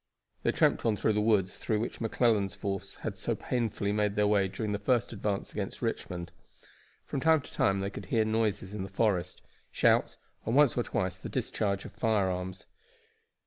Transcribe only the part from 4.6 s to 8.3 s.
their first advance against Richmond. From time to time they could hear